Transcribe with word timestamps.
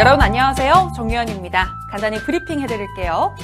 여러분 0.00 0.22
안녕하세요. 0.22 0.92
정유현입니다. 0.96 1.74
간단히 1.90 2.16
브리핑 2.20 2.58
해드릴게요. 2.62 3.36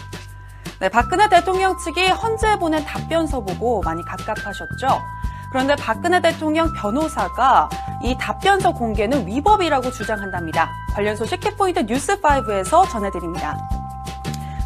네, 0.81 0.89
박근혜 0.89 1.29
대통령 1.29 1.77
측이 1.77 2.09
헌재에 2.09 2.59
보낸 2.59 2.83
답변서 2.83 3.41
보고 3.41 3.83
많이 3.83 4.03
갑갑하셨죠? 4.03 5.03
그런데 5.51 5.77
박근혜 5.77 6.19
대통령 6.23 6.73
변호사가 6.73 7.69
이 8.03 8.17
답변서 8.19 8.73
공개는 8.73 9.27
위법이라고 9.27 9.91
주장한답니다. 9.91 10.71
관련 10.95 11.15
소식 11.15 11.41
키포인트 11.41 11.85
뉴스5에서 11.85 12.89
전해드립니다. 12.89 13.59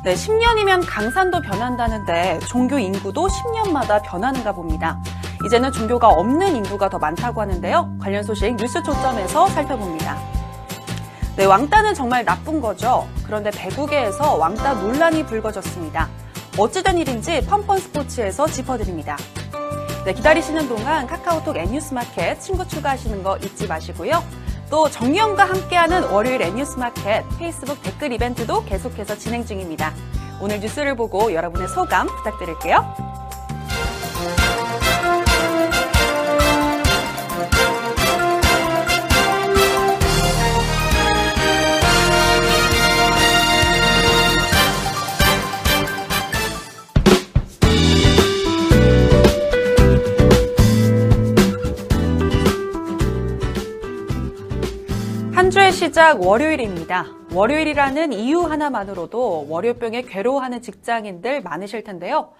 네, 0.04 0.14
10년이면 0.14 0.84
강산도 0.86 1.40
변한다는데 1.40 2.38
종교 2.46 2.78
인구도 2.78 3.26
10년마다 3.26 4.00
변하는가 4.04 4.52
봅니다. 4.52 4.96
이제는 5.44 5.72
종교가 5.72 6.08
없는 6.10 6.54
인구가 6.54 6.88
더 6.88 7.00
많다고 7.00 7.40
하는데요. 7.40 7.96
관련 8.00 8.22
소식 8.22 8.54
뉴스 8.54 8.80
초점에서 8.80 9.48
살펴봅니다. 9.48 10.39
네, 11.40 11.46
왕따는 11.46 11.94
정말 11.94 12.22
나쁜 12.22 12.60
거죠. 12.60 13.08
그런데 13.24 13.50
배구계에서 13.50 14.34
왕따 14.34 14.74
논란이 14.74 15.24
불거졌습니다. 15.24 16.06
어찌된 16.58 16.98
일인지 16.98 17.40
펀펀 17.46 17.78
스포츠에서 17.78 18.46
짚어드립니다. 18.46 19.16
네, 20.04 20.12
기다리시는 20.12 20.68
동안 20.68 21.06
카카오톡 21.06 21.56
N뉴스마켓 21.56 22.42
친구 22.42 22.68
추가하시는 22.68 23.22
거 23.22 23.38
잊지 23.38 23.68
마시고요. 23.68 24.22
또 24.68 24.90
정리영과 24.90 25.46
함께하는 25.46 26.10
월요일 26.10 26.42
N뉴스마켓 26.42 27.24
페이스북 27.38 27.82
댓글 27.82 28.12
이벤트도 28.12 28.66
계속해서 28.66 29.16
진행 29.16 29.46
중입니다. 29.46 29.94
오늘 30.42 30.60
뉴스를 30.60 30.94
보고 30.94 31.32
여러분의 31.32 31.68
소감 31.68 32.06
부탁드릴게요. 32.06 33.09
시작 55.80 56.20
월요일입니다. 56.20 57.06
월요일이라는 57.32 58.12
이유 58.12 58.42
하나만으로도 58.42 59.46
월요병에 59.48 60.02
괴로워하는 60.02 60.60
직장인들 60.60 61.40
많으실 61.40 61.84
텐데요. 61.84 62.32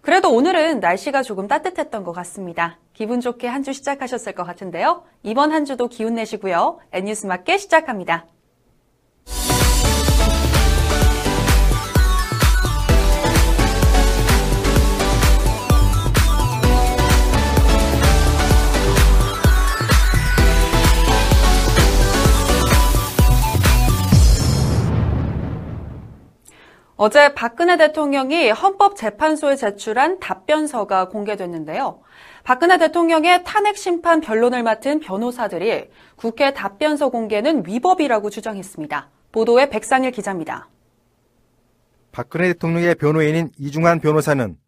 그래도 0.00 0.32
오늘은 0.34 0.80
날씨가 0.80 1.22
조금 1.22 1.46
따뜻했던 1.46 2.02
것 2.02 2.10
같습니다. 2.10 2.80
기분 2.92 3.20
좋게 3.20 3.46
한 3.46 3.62
주 3.62 3.72
시작하셨을 3.72 4.32
것 4.32 4.42
같은데요. 4.42 5.04
이번 5.22 5.52
한 5.52 5.64
주도 5.64 5.86
기운 5.86 6.14
내시고요. 6.16 6.80
N뉴스 6.90 7.26
맞게 7.26 7.58
시작합니다. 7.58 8.26
어제 27.02 27.32
박근혜 27.32 27.78
대통령이 27.78 28.50
헌법재판소에 28.50 29.56
제출한 29.56 30.20
답변서가 30.20 31.08
공개됐는데요. 31.08 32.02
박근혜 32.44 32.76
대통령의 32.76 33.42
탄핵 33.42 33.78
심판 33.78 34.20
변론을 34.20 34.62
맡은 34.62 35.00
변호사들이 35.00 35.88
국회 36.16 36.52
답변서 36.52 37.08
공개는 37.08 37.62
위법이라고 37.66 38.28
주장했습니다. 38.28 39.08
보도에 39.32 39.70
백상일 39.70 40.10
기자입니다. 40.10 40.68
박근혜 42.12 42.48
대통령의 42.48 42.96
변호인인 42.96 43.48
이중환 43.56 44.00
변호사는 44.00 44.58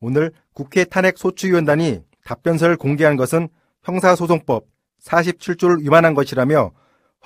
오늘 0.00 0.30
국회 0.54 0.84
탄핵 0.84 1.18
소추위원단이 1.18 2.04
답변서를 2.24 2.76
공개한 2.76 3.16
것은 3.16 3.48
형사소송법 3.82 4.64
47조를 5.02 5.80
위반한 5.80 6.14
것이라며 6.14 6.70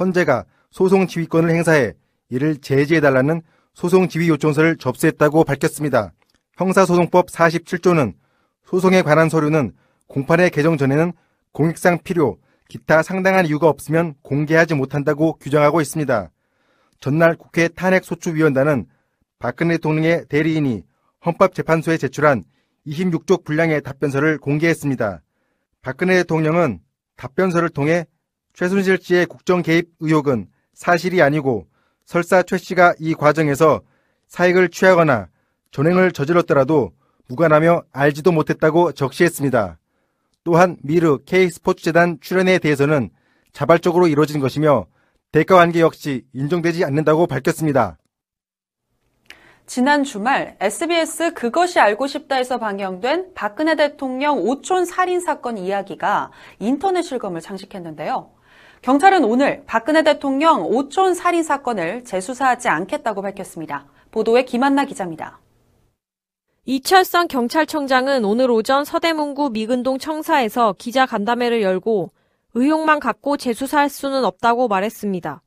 헌재가 0.01 0.47
소송 0.71 1.07
지휘권을 1.07 1.51
행사해 1.51 1.93
이를 2.31 2.57
제지해달라는 2.57 3.43
소송 3.75 4.09
지휘 4.09 4.29
요청서를 4.29 4.77
접수했다고 4.77 5.45
밝혔습니다. 5.45 6.13
형사소송법 6.57 7.27
47조는 7.27 8.15
소송에 8.65 9.03
관한 9.03 9.29
서류는 9.29 9.73
공판의 10.07 10.51
개정 10.51 10.79
전에는 10.79 11.13
공익상 11.53 11.99
필요, 12.05 12.39
기타 12.69 13.03
상당한 13.03 13.47
이유가 13.47 13.69
없으면 13.69 14.15
공개하지 14.23 14.75
못한다고 14.75 15.35
규정하고 15.35 15.81
있습니다. 15.81 16.31
전날 17.01 17.37
국회 17.37 17.69
탄핵소추위원단은 17.69 18.87
박근혜 19.39 19.75
대통령의 19.75 20.27
대리인이 20.29 20.85
헌법재판소에 21.27 21.99
제출한 21.99 22.45
26쪽 22.87 23.45
분량의 23.45 23.83
답변서를 23.83 24.39
공개했습니다. 24.39 25.21
박근혜 25.83 26.17
대통령은 26.19 26.81
답변서를 27.17 27.71
통해 27.71 28.07
최순실 28.55 28.99
씨의 29.03 29.27
국정 29.27 29.63
개입 29.63 29.91
의혹은 30.01 30.47
사실이 30.75 31.21
아니고 31.21 31.67
설사 32.05 32.43
최 32.43 32.59
씨가 32.59 32.95
이 32.99 33.15
과정에서 33.15 33.81
사익을 34.29 34.69
취하거나 34.69 35.29
전횡을 35.71 36.13
저질렀더라도 36.13 36.93
무관하며 37.29 37.85
알지도 37.93 38.33
못했다고 38.33 38.93
적시했습니다. 38.93 39.79
또한 40.45 40.77
미르 40.83 41.19
K스포츠재단 41.25 42.19
출연에 42.21 42.59
대해서는 42.59 43.11
자발적으로 43.53 44.09
이루어진 44.09 44.41
것이며 44.41 44.87
대가 45.33 45.57
관계 45.57 45.81
역시 45.81 46.25
인정되지 46.33 46.85
않는다고 46.85 47.27
밝혔습니다. 47.27 47.99
지난 49.67 50.05
주말 50.05 50.59
SBS 50.61 51.33
그것이 51.33 51.81
알고 51.81 52.07
싶다에서 52.07 52.59
방영된 52.59 53.33
박근혜 53.35 53.77
대통령 53.77 54.39
오촌 54.39 54.85
살인 54.85 55.21
사건 55.21 55.57
이야기가 55.57 56.31
인터넷 56.59 57.03
실검을 57.03 57.41
장식했는데요. 57.41 58.34
경찰은 58.85 59.25
오늘 59.25 59.63
박근혜 59.65 60.03
대통령 60.03 60.67
오촌 60.67 61.15
살인 61.15 61.43
사건을 61.43 62.05
재수사하지 62.05 62.69
않겠다고 62.69 63.23
밝혔습니다. 63.23 63.87
보도에 64.11 64.45
김한나 64.45 64.85
기자입니다. 64.85 65.41
이철성 66.67 67.29
경찰청장은 67.29 68.27
오늘 68.27 68.51
오전 68.51 68.85
서대문구 68.85 69.53
미근동 69.55 69.97
청사에서 69.97 70.75
기자 70.77 71.07
간담회를 71.07 71.63
열고 71.63 72.11
의혹만 72.53 73.01
갖고 73.01 73.39
재수사할 73.39 73.89
수는 73.89 74.27
없다고 74.27 74.69
말했습니다. 74.69 75.41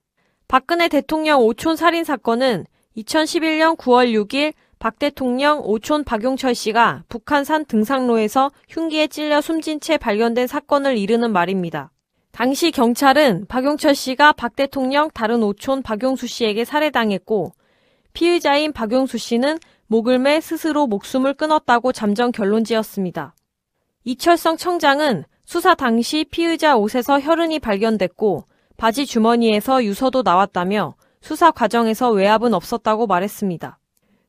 박근혜 0.48 0.88
대통령 0.88 1.42
오촌 1.42 1.76
살인 1.76 2.04
사건은 2.04 2.66
2011년 2.98 3.78
9월 3.78 4.14
6일 4.14 4.54
박 4.80 4.98
대통령 4.98 5.60
오촌 5.60 6.06
박용철 6.06 6.56
씨가 6.56 7.04
북한산 7.08 7.66
등산로에서 7.66 8.50
흉기에 8.68 9.06
찔려 9.06 9.42
숨진 9.42 9.80
채 9.80 10.00
발견된 10.00 10.48
사건을 10.48 10.98
이르는 10.98 11.32
말입니다. 11.32 11.92
당시 12.38 12.70
경찰은 12.70 13.48
박용철 13.48 13.96
씨가 13.96 14.32
박 14.34 14.56
대통령 14.56 15.10
다른 15.10 15.42
오촌 15.42 15.82
박용수 15.82 16.28
씨에게 16.28 16.66
살해당했고 16.66 17.52
피의자인 18.14 18.74
박용수 18.74 19.18
씨는 19.18 19.58
목을 19.88 20.20
매 20.20 20.40
스스로 20.40 20.86
목숨을 20.86 21.34
끊었다고 21.34 21.94
잠정 21.94 22.32
결론 22.32 22.64
지었습니다. 22.64 23.34
이철성 24.04 24.58
청장은 24.58 25.24
수사 25.46 25.74
당시 25.74 26.26
피의자 26.30 26.78
옷에서 26.78 27.20
혈흔이 27.20 27.58
발견됐고 27.58 28.44
바지 28.78 29.08
주머니에서 29.08 29.84
유서도 29.84 30.22
나왔다며 30.22 30.94
수사 31.22 31.50
과정에서 31.50 32.12
외압은 32.12 32.54
없었다고 32.54 33.08
말했습니다. 33.08 33.80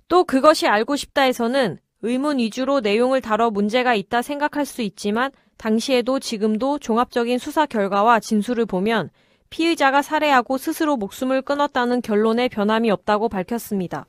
또 0.08 0.25
그것이 0.25 0.66
알고 0.66 0.96
싶다에서는 0.96 1.78
의문 2.00 2.38
위주로 2.38 2.80
내용을 2.80 3.20
다뤄 3.20 3.50
문제가 3.50 3.94
있다 3.94 4.22
생각할 4.22 4.64
수 4.64 4.80
있지만 4.80 5.30
당시에도 5.58 6.20
지금도 6.20 6.78
종합적인 6.78 7.38
수사 7.38 7.66
결과와 7.66 8.20
진술을 8.20 8.66
보면 8.66 9.10
피의자가 9.50 10.02
살해하고 10.02 10.56
스스로 10.56 10.96
목숨을 10.96 11.42
끊었다는 11.42 12.00
결론에 12.00 12.49
변함이 12.49 12.90
없다고 12.90 13.28
밝혔습니다. 13.28 14.06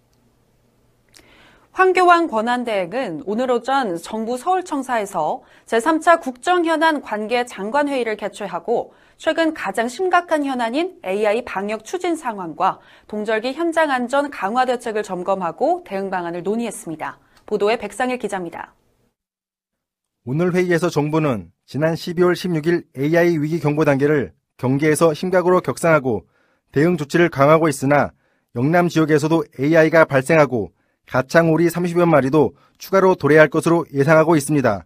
황교안 1.72 2.28
권한대행은 2.28 3.24
오늘 3.26 3.50
오전 3.52 3.96
정부 3.96 4.38
서울청사에서 4.38 5.42
제3차 5.66 6.20
국정현안 6.20 7.02
관계 7.02 7.46
장관회의를 7.46 8.18
개최하고 8.18 8.94
최근 9.18 9.54
가장 9.54 9.88
심각한 9.88 10.44
현안인 10.46 11.00
AI 11.06 11.46
방역 11.46 11.86
추진 11.86 12.16
상황과 12.16 12.80
동절기 13.08 13.54
현장 13.54 13.92
안전 13.92 14.30
강화 14.30 14.66
대책을 14.66 15.04
점검하고 15.04 15.84
대응 15.86 16.10
방안을 16.10 16.44
논의했습니다. 16.44 17.18
보도에 17.46 17.78
백상일 17.78 18.18
기자입니다. 18.18 18.74
오늘 20.32 20.54
회의에서 20.54 20.92
정부는 20.92 21.50
지난 21.66 21.96
12월 21.96 22.34
16일 22.34 22.84
AI 22.96 23.40
위기 23.40 23.60
경보 23.60 23.84
단계를 23.84 24.32
경계에서 24.58 25.16
심각으로 25.16 25.60
격상하고 25.60 26.28
대응 26.72 26.98
조치를 26.98 27.30
강화하고 27.30 27.68
있으나 27.68 28.12
영남 28.56 28.90
지역에서도 28.90 29.44
AI가 29.60 30.06
발생하고 30.06 30.72
가창오리 31.08 31.66
30여 31.70 32.08
마리도 32.08 32.54
추가로 32.78 33.16
도래할 33.16 33.48
것으로 33.48 33.88
예상하고 33.92 34.36
있습니다. 34.36 34.86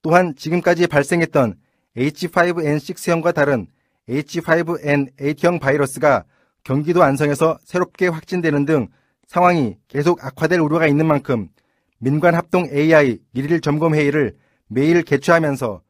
또한 0.00 0.34
지금까지 0.34 0.86
발생했던 0.86 1.56
H5N6형과 1.94 3.34
다른 3.34 3.66
H5N8형 4.08 5.60
바이러스가 5.60 6.24
경기도 6.64 7.02
안성에서 7.02 7.58
새롭게 7.62 8.06
확진되는 8.06 8.64
등 8.64 8.88
상황이 9.26 9.76
계속 9.86 10.24
악화될 10.24 10.58
우려가 10.60 10.86
있는 10.86 11.04
만큼 11.04 11.50
민관 11.98 12.34
합동 12.34 12.66
AI 12.72 13.18
일일 13.34 13.60
점검 13.60 13.94
회의를 13.94 14.34
매일 14.68 15.02
개최하면서 15.02 15.82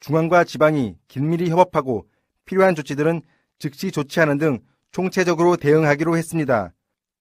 중앙과 0.00 0.44
지방이 0.44 0.96
긴밀히 1.08 1.50
협업하고 1.50 2.06
필요한 2.44 2.74
조치들은 2.74 3.22
즉시 3.58 3.90
조치하는 3.90 4.38
등 4.38 4.60
총체적으로 4.92 5.56
대응하기로 5.56 6.16
했습니다. 6.16 6.72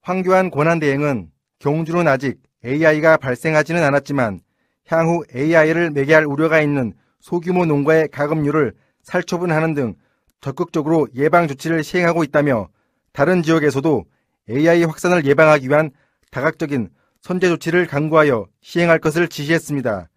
황교안 0.02 0.52
권한대행은 0.52 1.32
경주는 1.60 2.08
아직 2.08 2.38
AI가 2.64 3.18
발생하지는 3.18 3.84
않았지만 3.84 4.42
향후 4.88 5.24
AI를 5.34 5.92
매개할 5.92 6.26
우려가 6.26 6.62
있는 6.62 6.94
소규모 7.20 7.66
농가의 7.66 8.10
가금류를 8.10 8.74
살처분하는 9.04 9.74
등 9.74 9.96
적극적으로 10.42 11.08
예방 11.16 11.48
조치를 11.48 11.84
시행하고 11.84 12.24
있다며 12.24 12.68
다른 13.14 13.42
지역에서도 13.42 14.06
AI 14.50 14.84
확산을 14.84 15.26
예방하기 15.26 15.70
위한 15.70 15.90
다각적인 16.30 16.90
선제 17.22 17.48
조치를 17.48 17.88
강구하여 17.88 18.46
시행할 18.62 19.00
것을 19.00 19.28
지시했습니다. 19.28 20.10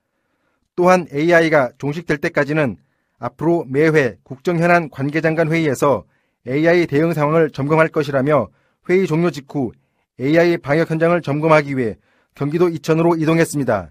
또한 0.78 1.08
AI가 1.12 1.72
종식될 1.78 2.18
때까지는 2.18 2.76
앞으로 3.18 3.64
매회 3.68 4.16
국정현안 4.22 4.90
관계장관 4.90 5.50
회의에서 5.50 6.04
AI 6.46 6.86
대응 6.86 7.12
상황을 7.12 7.50
점검할 7.50 7.88
것이라며 7.88 8.46
회의 8.88 9.08
종료 9.08 9.32
직후 9.32 9.72
AI 10.20 10.58
방역 10.58 10.88
현장을 10.88 11.20
점검하기 11.20 11.76
위해 11.76 11.96
경기도 12.36 12.68
이천으로 12.68 13.16
이동했습니다. 13.16 13.90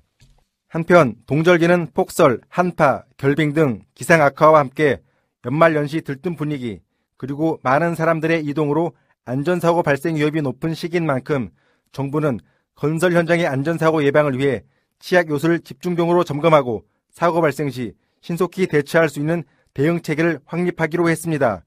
한편 0.69 1.16
동절기는 1.25 1.88
폭설, 1.94 2.39
한파, 2.48 3.04
결빙 3.18 3.51
등 3.51 3.81
기상 3.94 4.22
악화와 4.22 4.57
함께 4.57 5.01
연말 5.45 5.75
연시 5.75 6.00
들뜬 6.00 6.38
분위기 6.38 6.80
그리고 7.18 7.60
많은 7.63 7.95
사람들의 7.95 8.45
이동으로 8.45 8.94
안전사고 9.25 9.84
발생 9.84 10.16
위협이 10.16 10.42
높은 10.42 10.74
시기인 10.74 11.06
만큼 11.06 11.50
정부는 11.92 12.39
건설 12.75 13.12
현장의 13.12 13.45
안전사고 13.45 14.06
예방을 14.06 14.39
위해 14.39 14.63
치약 14.99 15.29
요소를 15.29 15.59
집중적으로 15.59 16.23
점검하고 16.23 16.83
사고 17.11 17.41
발생 17.41 17.69
시 17.69 17.94
신속히 18.21 18.67
대처할 18.67 19.09
수 19.09 19.19
있는 19.19 19.44
대응 19.73 20.01
체계를 20.01 20.39
확립하기로 20.45 21.09
했습니다. 21.09 21.63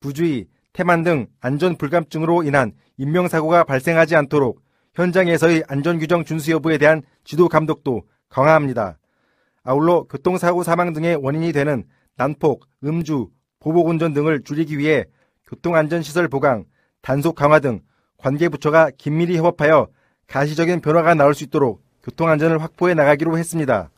부주의, 0.00 0.46
태만 0.72 1.02
등 1.02 1.26
안전 1.40 1.76
불감증으로 1.76 2.42
인한 2.42 2.72
인명사고가 2.98 3.64
발생하지 3.64 4.14
않도록 4.16 4.60
현장에서의 4.94 5.64
안전규정 5.68 6.24
준수 6.24 6.50
여부에 6.52 6.78
대한 6.78 7.02
지도 7.24 7.48
감독도 7.48 8.02
강화합니다. 8.28 8.98
아울러 9.62 10.04
교통사고 10.04 10.62
사망 10.62 10.92
등의 10.92 11.16
원인이 11.16 11.52
되는 11.52 11.84
난폭, 12.16 12.66
음주, 12.84 13.30
보복운전 13.60 14.12
등을 14.14 14.42
줄이기 14.42 14.78
위해 14.78 15.04
교통안전시설 15.48 16.28
보강, 16.28 16.64
단속 17.02 17.34
강화 17.34 17.58
등 17.58 17.80
관계부처가 18.18 18.90
긴밀히 18.96 19.36
협업하여 19.36 19.88
가시적인 20.26 20.80
변화가 20.80 21.14
나올 21.14 21.34
수 21.34 21.44
있도록 21.44 21.85
교통안전을 22.06 22.62
확보해 22.62 22.94
나가기로 22.94 23.36
했습니다. 23.36 23.90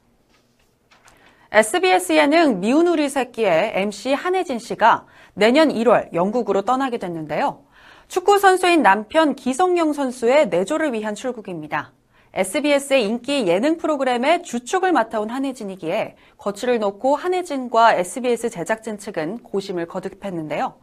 SBS 1.53 2.15
예능 2.15 2.61
미운 2.61 2.89
우리 2.89 3.09
새끼의 3.09 3.73
MC 3.75 4.13
한혜진 4.13 4.59
씨가 4.59 5.07
내년 5.35 5.69
1월 5.69 6.13
영국으로 6.15 6.63
떠나게 6.63 6.99
됐는데요. 6.99 7.65
축구 8.09 8.39
선수인 8.39 8.83
남편 8.83 9.35
기성용 9.35 9.93
선수의 9.93 10.49
내조를 10.49 10.95
위한 10.95 11.15
출국입니다. 11.15 11.93
SBS의 12.33 13.05
인기 13.05 13.47
예능 13.47 13.77
프로그램의 13.77 14.43
주축을 14.43 14.93
맡아온 14.93 15.31
한혜진이기에 15.31 16.17
거취를 16.37 16.79
놓고 16.79 17.17
한혜진과 17.17 17.95
SBS 17.95 18.51
제작진 18.51 18.99
측은 18.99 19.39
고심을 19.39 19.87
거듭했는데요. 19.87 20.75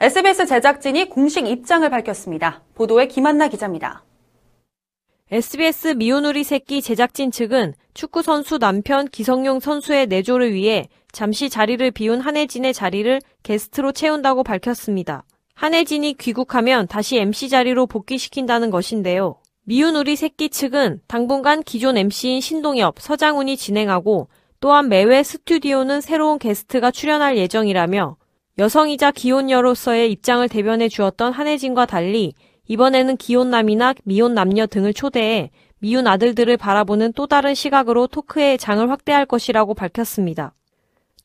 SBS 0.00 0.46
제작진이 0.46 1.08
공식 1.08 1.46
입장을 1.46 1.88
밝혔습니다. 1.88 2.62
보도에 2.74 3.06
김한나 3.06 3.48
기자입니다. 3.48 4.04
SBS 5.32 5.94
미오누리 5.96 6.44
새끼 6.44 6.82
제작진 6.82 7.30
측은 7.30 7.72
축구 7.94 8.20
선수 8.20 8.58
남편 8.58 9.08
기성용 9.08 9.60
선수의 9.60 10.06
내조를 10.06 10.52
위해 10.52 10.90
잠시 11.10 11.48
자리를 11.48 11.90
비운 11.92 12.20
한혜진의 12.20 12.74
자리를 12.74 13.18
게스트로 13.42 13.92
채운다고 13.92 14.44
밝혔습니다. 14.44 15.24
한혜진이 15.54 16.18
귀국하면 16.18 16.86
다시 16.86 17.16
MC 17.16 17.48
자리로 17.48 17.86
복귀시킨다는 17.86 18.70
것인데요. 18.70 19.36
미운우리 19.64 20.16
새끼 20.16 20.50
측은 20.50 21.00
당분간 21.06 21.62
기존 21.62 21.96
MC인 21.96 22.42
신동엽, 22.42 23.00
서장훈이 23.00 23.56
진행하고 23.56 24.28
또한 24.60 24.90
매회 24.90 25.22
스튜디오는 25.22 26.02
새로운 26.02 26.38
게스트가 26.38 26.90
출연할 26.90 27.38
예정이라며 27.38 28.18
여성이자 28.58 29.12
기혼녀로서의 29.12 30.12
입장을 30.12 30.46
대변해 30.50 30.90
주었던 30.90 31.32
한혜진과 31.32 31.86
달리 31.86 32.34
이번에는 32.72 33.18
기혼남이나 33.18 33.92
미혼 34.04 34.32
남녀 34.32 34.66
등을 34.66 34.94
초대해 34.94 35.50
미운 35.78 36.06
아들들을 36.06 36.56
바라보는 36.56 37.12
또 37.12 37.26
다른 37.26 37.54
시각으로 37.54 38.06
토크의 38.06 38.56
장을 38.56 38.88
확대할 38.88 39.26
것이라고 39.26 39.74
밝혔습니다. 39.74 40.54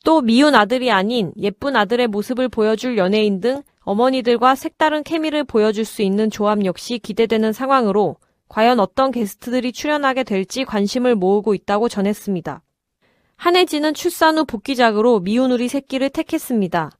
또 0.03 0.19
미운 0.19 0.55
아들이 0.55 0.91
아닌 0.91 1.31
예쁜 1.37 1.77
아들의 1.77 2.07
모습을 2.07 2.49
보여줄 2.49 2.97
연예인 2.97 3.39
등 3.39 3.61
어머니들과 3.83 4.55
색다른 4.55 5.03
케미를 5.03 5.45
보여줄 5.45 5.85
수 5.85 6.01
있는 6.01 6.29
조합 6.29 6.65
역시 6.65 6.99
기대되는 6.99 7.53
상황으로 7.53 8.17
과연 8.49 8.81
어떤 8.81 9.11
게스트들이 9.11 9.71
출연하게 9.71 10.25
될지 10.25 10.65
관심을 10.65 11.15
모으고 11.15 11.53
있다고 11.53 11.87
전했습니다. 11.87 12.61
한혜진은 13.37 13.93
출산 13.93 14.37
후 14.37 14.43
복귀작으로 14.43 15.21
미운 15.21 15.53
우리 15.53 15.69
새끼를 15.69 16.09
택했습니다. 16.09 16.91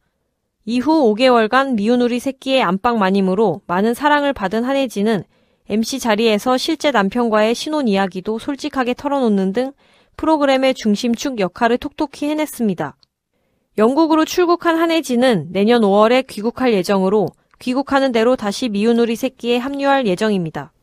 이후 0.69 1.15
5개월간 1.15 1.75
미운 1.75 2.01
우리 2.01 2.19
새끼의 2.19 2.61
안방 2.61 2.99
마님으로 2.99 3.61
많은 3.67 3.93
사랑을 3.93 4.33
받은 4.33 4.65
한혜진은 4.65 5.23
MC 5.69 5.97
자리에서 5.99 6.57
실제 6.57 6.91
남편과의 6.91 7.55
신혼 7.55 7.87
이야기도 7.87 8.37
솔직하게 8.37 8.93
털어놓는 8.95 9.53
등 9.53 9.71
프로그램의 10.17 10.73
중심축 10.73 11.39
역할을 11.39 11.77
톡톡히 11.77 12.27
해냈습니다. 12.27 12.97
영국으로 13.77 14.25
출국한 14.25 14.75
한혜진은 14.75 15.53
내년 15.53 15.83
5월에 15.83 16.27
귀국할 16.27 16.73
예정으로 16.73 17.29
귀국하는 17.59 18.11
대로 18.11 18.35
다시 18.35 18.67
미운 18.67 18.99
우리 18.99 19.15
새끼에 19.15 19.59
합류할 19.59 20.05
예정입니다. 20.05 20.73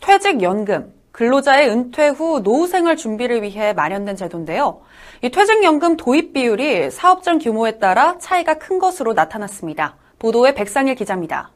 퇴직연금, 0.00 0.94
근로자의 1.12 1.68
은퇴 1.68 2.08
후 2.08 2.42
노후 2.42 2.66
생활 2.66 2.96
준비를 2.96 3.42
위해 3.42 3.72
마련된 3.74 4.16
제도인데요. 4.16 4.80
이 5.22 5.30
퇴직연금 5.30 5.96
도입 5.96 6.32
비율이 6.32 6.90
사업장 6.90 7.38
규모에 7.38 7.78
따라 7.78 8.18
차이가 8.18 8.54
큰 8.54 8.78
것으로 8.78 9.12
나타났습니다. 9.12 9.96
보도에 10.18 10.54
백상일 10.54 10.94
기자입니다. 10.94 11.52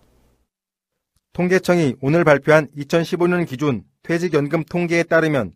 통계청이 1.32 1.96
오늘 2.01 2.25
발표한 2.25 2.69
2015년 2.77 3.46
기준 3.46 3.82
퇴직연금 4.03 4.65
통계에 4.65 5.03
따르면 5.03 5.53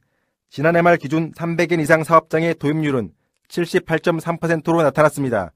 지난해 0.48 0.82
말 0.82 0.96
기준 0.96 1.32
300인 1.32 1.80
이상 1.80 2.02
사업장의 2.02 2.56
도입률은 2.56 3.12
78.3%로 3.48 4.82
나타났습니다. 4.82 5.52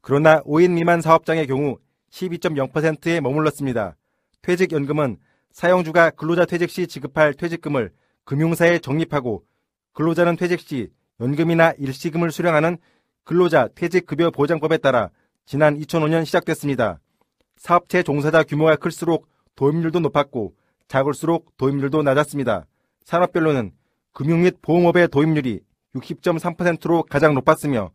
그러나 0.00 0.40
5인 0.42 0.72
미만 0.72 1.00
사업장의 1.00 1.46
경우 1.46 1.78
12.0%에 2.10 3.20
머물렀습니다. 3.20 3.96
퇴직연금은 4.42 5.18
사용주가 5.52 6.10
근로자 6.10 6.44
퇴직 6.44 6.70
시 6.70 6.86
지급할 6.86 7.34
퇴직금을 7.34 7.92
금융사에 8.24 8.78
적립하고 8.78 9.44
근로자는 9.92 10.36
퇴직 10.36 10.60
시 10.60 10.88
연금이나 11.20 11.72
일시금을 11.78 12.30
수령하는 12.30 12.78
근로자 13.24 13.68
퇴직급여 13.74 14.30
보장법에 14.30 14.78
따라 14.78 15.10
지난 15.44 15.78
2005년 15.78 16.24
시작됐습니다. 16.24 16.98
사업체 17.56 18.02
종사자 18.02 18.42
규모가 18.42 18.76
클수록 18.76 19.28
도입률도 19.54 20.00
높았고 20.00 20.54
작을수록 20.88 21.56
도입률도 21.56 22.02
낮았습니다. 22.02 22.66
산업별로는 23.04 23.72
금융 24.12 24.42
및 24.42 24.56
보험업의 24.62 25.08
도입률이 25.08 25.60
60.3%로 25.94 27.02
가장 27.04 27.34
높았으며 27.34 27.90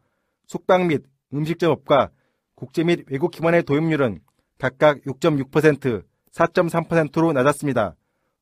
숙박 0.45 0.85
및 0.85 1.03
음식점업과 1.33 2.09
국제 2.55 2.83
및 2.83 3.05
외국 3.09 3.31
기관의 3.31 3.63
도입률은 3.63 4.19
각각 4.57 5.01
6.6%, 5.01 6.03
4.3%로 6.37 7.33
낮았습니다. 7.33 7.95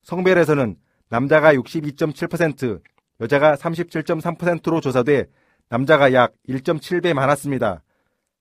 성별에서는 0.04 0.76
남자가 1.10 1.54
62.7%, 1.54 2.82
여자가 3.22 3.56
37.3%로 3.56 4.82
조사돼 4.82 5.28
남자가 5.70 6.14
약 6.14 6.34
1.7배 6.50 7.14
많았습니다. 7.14 7.82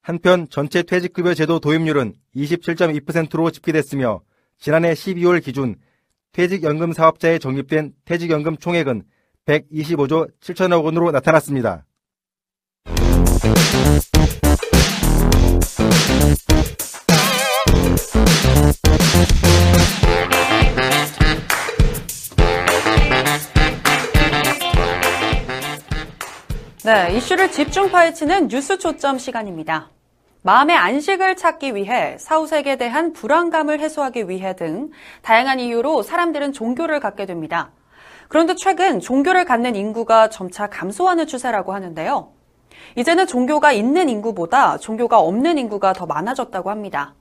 한편 0.02 0.49
전체 0.50 0.82
퇴직급여 0.82 1.34
제도 1.34 1.61
도입률은 1.61 2.14
27.2%로 2.37 3.50
집계됐으며 3.50 4.20
지난해 4.58 4.92
12월 4.92 5.42
기준 5.42 5.76
퇴직연금 6.32 6.92
사업자에 6.92 7.38
적립된 7.38 7.92
퇴직연금 8.04 8.56
총액은 8.56 9.04
125조 9.46 10.28
7천억 10.40 10.84
원으로 10.84 11.11
나타났습니다. 11.12 11.87
네, 26.85 27.17
이슈를 27.17 27.50
집중 27.50 27.91
파헤치는 27.91 28.49
뉴스 28.49 28.76
초점 28.76 29.17
시간입니다. 29.17 29.88
마음의 30.43 30.76
안식을 30.76 31.35
찾기 31.35 31.75
위해 31.75 32.19
사후세계에 32.19 32.76
대한 32.76 33.14
불안감을 33.14 33.81
해소하기 33.81 34.29
위해 34.29 34.55
등 34.55 34.91
다양한 35.23 35.61
이유로 35.61 36.03
사람들은 36.03 36.53
종교를 36.53 37.00
갖게 37.00 37.25
됩니다. 37.25 37.71
그런데 38.29 38.55
최근 38.55 39.00
종교를 39.00 39.47
갖는 39.47 39.76
인구가 39.76 40.29
점차 40.29 40.67
감소하는 40.67 41.26
추세라고 41.26 41.73
하는데요. 41.73 42.35
이제는 42.97 43.26
종교가 43.29 43.73
있는 43.73 44.11
인구보다 44.11 44.76
종교가 44.76 45.21
없는 45.21 45.57
인구가 45.57 45.95
더 45.95 46.05
많아졌다고 46.05 46.69
합니다. 46.69 47.14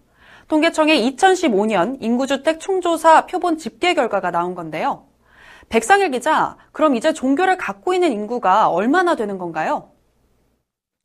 통계청의 0.50 1.10
2015년 1.10 2.00
인구주택 2.02 2.60
총조사 2.60 3.28
표본 3.28 3.58
집계 3.58 3.94
결과가 3.94 4.30
나온 4.30 4.56
건데요. 4.56 5.06
백상일 5.74 6.12
기자, 6.12 6.56
그럼 6.72 6.96
이제 6.96 7.14
종교를 7.14 7.58
갖고 7.58 7.96
있는 7.96 8.12
인구가 8.12 8.70
얼마나 8.70 9.16
되는 9.16 9.40
건가요? 9.40 9.90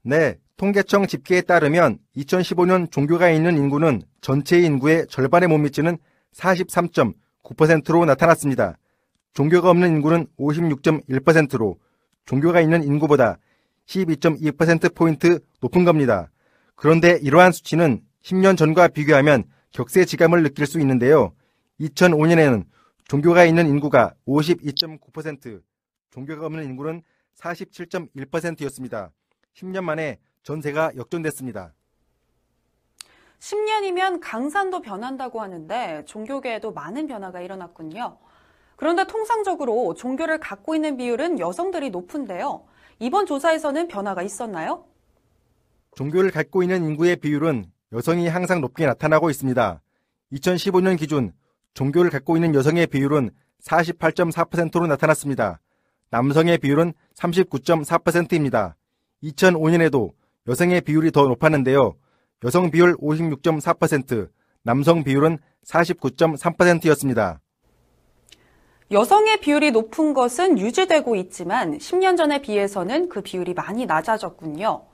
네, 0.02 0.36
통계청 0.58 1.06
집계에 1.06 1.40
따르면 1.40 1.98
2015년 2.18 2.90
종교가 2.90 3.30
있는 3.30 3.56
인구는 3.56 4.02
전체 4.20 4.58
인구의 4.58 5.06
절반에 5.08 5.46
못 5.46 5.56
미치는 5.56 5.96
43.9%로 6.34 8.04
나타났습니다. 8.04 8.76
종교가 9.32 9.70
없는 9.70 9.88
인구는 9.88 10.26
56.1%로 10.38 11.78
종교가 12.26 12.60
있는 12.60 12.82
인구보다 12.82 13.38
12.2%포인트 13.86 15.38
높은 15.62 15.86
겁니다. 15.86 16.30
그런데 16.74 17.18
이러한 17.22 17.52
수치는 17.52 18.02
10년 18.22 18.58
전과 18.58 18.88
비교하면 18.88 19.44
격세지감을 19.70 20.42
느낄 20.42 20.66
수 20.66 20.78
있는데요. 20.78 21.32
2005년에는 21.80 22.64
종교가 23.08 23.46
있는 23.46 23.66
인구가 23.68 24.14
52.9%, 24.26 25.62
종교가 26.10 26.44
없는 26.44 26.64
인구는 26.64 27.02
47.1%였습니다. 27.38 29.10
10년 29.54 29.82
만에 29.82 30.18
전세가 30.42 30.92
역전됐습니다. 30.94 31.72
10년이면 33.38 34.18
강산도 34.20 34.82
변한다고 34.82 35.40
하는데 35.40 36.04
종교계에도 36.04 36.72
많은 36.72 37.06
변화가 37.06 37.40
일어났군요. 37.40 38.18
그런데 38.76 39.06
통상적으로 39.06 39.94
종교를 39.94 40.38
갖고 40.38 40.74
있는 40.74 40.98
비율은 40.98 41.38
여성들이 41.38 41.88
높은데요. 41.88 42.66
이번 42.98 43.24
조사에서는 43.24 43.88
변화가 43.88 44.22
있었나요? 44.22 44.84
종교를 45.96 46.30
갖고 46.30 46.62
있는 46.62 46.84
인구의 46.84 47.16
비율은 47.16 47.72
여성이 47.92 48.28
항상 48.28 48.60
높게 48.60 48.84
나타나고 48.84 49.30
있습니다. 49.30 49.80
2015년 50.32 50.98
기준 50.98 51.32
종교를 51.74 52.10
갖고 52.10 52.36
있는 52.36 52.54
여성의 52.54 52.88
비율은 52.88 53.30
48.4%로 53.62 54.86
나타났습니다. 54.86 55.60
남성의 56.10 56.58
비율은 56.58 56.94
39.4%입니다. 57.16 58.76
2005년에도 59.22 60.12
여성의 60.46 60.80
비율이 60.80 61.10
더 61.12 61.24
높았는데요. 61.24 61.94
여성 62.44 62.70
비율 62.70 62.96
56.4%, 62.96 64.28
남성 64.62 65.04
비율은 65.04 65.38
49.3%였습니다. 65.66 67.40
여성의 68.90 69.40
비율이 69.40 69.72
높은 69.72 70.14
것은 70.14 70.58
유지되고 70.58 71.14
있지만 71.16 71.76
10년 71.76 72.16
전에 72.16 72.40
비해서는 72.40 73.10
그 73.10 73.20
비율이 73.20 73.52
많이 73.52 73.84
낮아졌군요. 73.84 74.86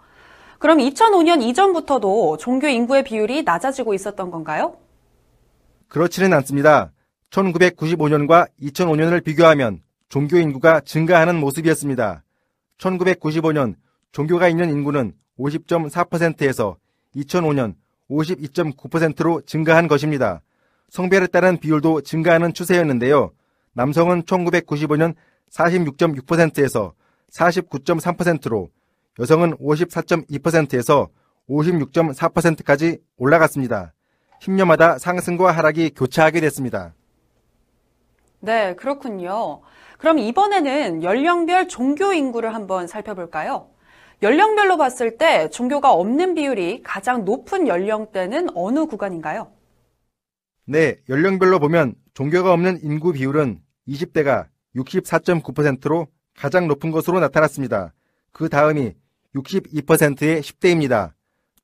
그럼 0.59 0.79
2005년 0.79 1.43
이전부터도 1.43 2.39
종교 2.39 2.67
인구의 2.67 3.05
비율이 3.05 3.45
낮아지고 3.45 3.95
있었던 3.95 4.31
건가요? 4.31 4.79
그렇지는 5.95 6.33
않습니다. 6.33 6.91
1995년과 7.31 8.49
2005년을 8.61 9.23
비교하면 9.23 9.81
종교 10.09 10.39
인구가 10.39 10.81
증가하는 10.81 11.37
모습이었습니다. 11.37 12.25
1995년 12.79 13.77
종교가 14.11 14.49
있는 14.49 14.71
인구는 14.71 15.13
50.4%에서 15.39 16.79
2005년 17.15 17.77
52.9%로 18.11 19.43
증가한 19.43 19.87
것입니다. 19.87 20.43
성별에 20.89 21.29
따른 21.29 21.59
비율도 21.59 22.01
증가하는 22.01 22.55
추세였는데요. 22.55 23.31
남성은 23.75 24.25
1995년 24.25 25.15
46.6%에서 25.53 26.93
49.3%로 27.31 28.69
여성은 29.21 29.59
54.2%에서 29.59 31.09
56.4%까지 31.49 32.99
올라갔습니다. 33.17 33.95
10년마다 34.41 34.99
상승과 34.99 35.53
하락이 35.53 35.91
교차하게 35.91 36.41
됐습니다. 36.41 36.95
네, 38.41 38.75
그렇군요. 38.75 39.63
그럼 39.99 40.19
이번에는 40.19 41.03
연령별 41.03 41.69
종교 41.69 42.13
인구를 42.13 42.55
한번 42.55 42.87
살펴볼까요? 42.87 43.69
연령별로 44.23 44.77
봤을 44.77 45.17
때 45.19 45.49
종교가 45.51 45.93
없는 45.93 46.35
비율이 46.35 46.83
가장 46.83 47.25
높은 47.25 47.69
연령대는 47.69 48.49
어느 48.55 48.87
구간인가요? 48.87 49.51
네, 50.67 50.97
연령별로 51.09 51.59
보면 51.59 51.95
종교가 52.15 52.53
없는 52.53 52.81
인구 52.83 53.13
비율은 53.13 53.61
20대가 53.89 54.47
64.9%로 54.77 56.07
가장 56.37 56.69
높은 56.69 56.91
것으로 56.91 57.21
나타났습니다. 57.21 57.93
그 58.33 58.49
다음이 58.49 58.95
62%의 59.35 60.41
10대입니다. 60.43 61.13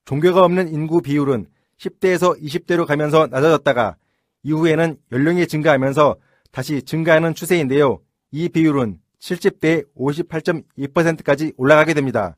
종교가 0.05 0.45
없는 0.45 0.69
인구 0.69 1.03
비율은 1.03 1.47
10대에서 1.81 2.41
20대로 2.41 2.87
가면서 2.87 3.27
낮아졌다가 3.31 3.97
이후에는 4.43 4.97
연령이 5.13 5.47
증가하면서 5.47 6.17
다시 6.51 6.83
증가하는 6.83 7.35
추세인데요. 7.35 8.01
이 8.31 8.49
비율은 8.49 8.99
70대 9.21 9.87
58.2%까지 9.97 11.53
올라가게 11.57 11.95
됩니다. 11.95 12.37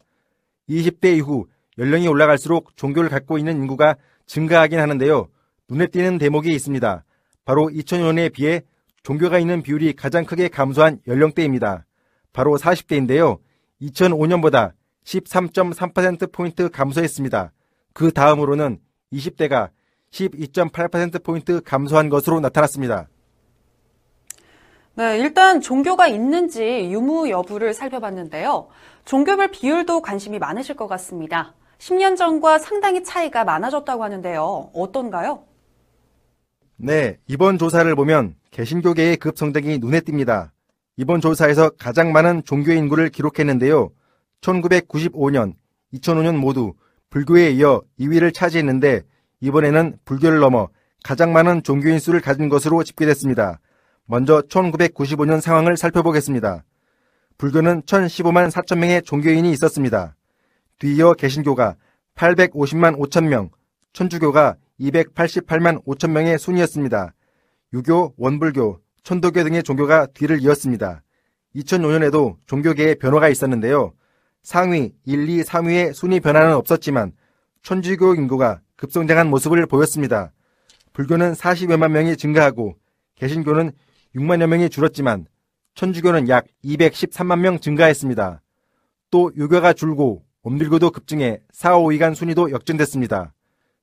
20대 0.69 1.17
이후 1.17 1.47
연령이 1.79 2.09
올라갈수록 2.09 2.77
종교를 2.77 3.09
갖고 3.09 3.39
있는 3.39 3.57
인구가 3.57 3.97
증가하긴 4.27 4.79
하는데요. 4.79 5.29
눈에 5.69 5.87
띄는 5.87 6.19
대목이 6.19 6.53
있습니다. 6.53 7.05
바로 7.45 7.69
2000년에 7.69 8.33
비해 8.33 8.63
종교가 9.03 9.39
있는 9.39 9.63
비율이 9.63 9.95
가장 9.95 10.25
크게 10.25 10.49
감소한 10.49 11.01
연령대입니다. 11.07 11.87
바로 12.33 12.57
40대인데요. 12.57 13.39
2005년보다 13.81 14.73
13.3%포인트 15.05 16.69
감소했습니다. 16.69 17.53
그 17.93 18.13
다음으로는 18.13 18.79
20대가 19.13 19.71
12.8%포인트 20.11 21.61
감소한 21.63 22.09
것으로 22.09 22.41
나타났습니다. 22.41 23.09
네, 24.95 25.19
일단 25.19 25.61
종교가 25.61 26.07
있는지 26.07 26.91
유무 26.91 27.31
여부를 27.31 27.73
살펴봤는데요. 27.73 28.69
종교별 29.07 29.51
비율도 29.51 30.03
관심이 30.03 30.39
많으실 30.39 30.77
것 30.77 30.87
같습니다. 30.87 31.55
10년 31.79 32.17
전과 32.17 32.59
상당히 32.59 33.03
차이가 33.03 33.45
많아졌다고 33.45 34.05
하는데요. 34.05 34.71
어떤가요? 34.75 35.45
네, 36.77 37.19
이번 37.27 37.59
조사를 37.59 37.93
보면 37.95 38.35
개신교계의 38.51 39.17
급성장이 39.17 39.79
눈에 39.79 40.01
띕니다. 40.01 40.51
이번 40.97 41.21
조사에서 41.21 41.71
가장 41.71 42.13
많은 42.13 42.45
종교 42.45 42.73
인구를 42.73 43.09
기록했는데요. 43.09 43.91
1995년, 44.43 45.55
2005년 45.95 46.37
모두 46.37 46.75
불교에 47.13 47.51
이어 47.51 47.83
2위를 48.01 48.33
차지했는데 48.33 49.03
이번에는 49.41 49.99
불교를 50.07 50.39
넘어 50.39 50.69
가장 51.05 51.35
많은 51.35 51.63
종교인 51.63 51.99
수를 51.99 52.21
가진 52.23 52.49
것으로 52.49 52.83
집계됐습니다. 52.83 53.61
먼저 54.07 54.41
1995년 54.49 55.43
상황을 55.43 55.77
살펴보겠습니다. 55.77 56.65
불교는 57.37 57.83
1015만 57.83 58.51
4천 58.51 58.79
명의 58.79 59.03
종교인이 59.03 59.51
있었습니다. 59.53 60.17
뒤이어 60.79 61.13
개신교가 61.13 61.77
850만 62.15 62.99
5천 62.99 63.29
명, 63.29 63.51
천주교가 63.93 64.57
288만 64.81 65.85
5천 65.85 66.13
명의 66.13 66.39
순이었습니다. 66.39 67.13
유교, 67.75 68.15
원불교, 68.17 68.81
천도교 69.03 69.45
등의 69.45 69.63
종교가 69.65 70.07
뒤를 70.15 70.41
이었습니다. 70.41 71.03
2005년에도 71.57 72.37
종교계에 72.47 72.95
변화가 72.95 73.29
있었는데요. 73.29 73.93
상위 74.43 74.93
1, 75.05 75.29
2, 75.29 75.43
3위의 75.43 75.95
순위 75.95 76.21
변화는 76.21 76.55
없었지만 76.55 77.13
천주교 77.63 78.17
인구가 78.17 78.61
급성장한 78.77 79.31
모습을 79.31 79.67
보였습니다. 79.67 80.33
불교는 80.93 81.33
40여만 81.35 81.93
명이 81.93 82.17
증가하고 82.17 82.75
개신교는 83.15 83.73
6만여 84.17 84.49
명이 84.49 84.69
줄었지만 84.69 85.27
천주교는 85.75 86.29
약 86.29 86.47
213만 86.65 87.39
명 87.39 87.61
증가했습니다. 87.61 88.43
또 89.11 89.31
유교가 89.37 89.73
줄고 89.73 90.25
원불교도 90.43 90.91
급증해 90.91 91.41
4, 91.53 91.79
5위간 91.79 92.15
순위도 92.15 92.51
역전됐습니다. 92.51 93.33